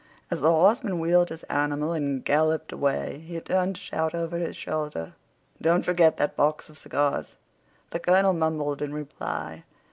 [0.31, 4.55] As the horseman wheeled his animal and galloped away he turned to shout over his
[4.57, 5.13] shoulder,
[5.61, 7.35] "Don't forget that box of cigars!"
[7.91, 9.63] The colonel mumbled in reply.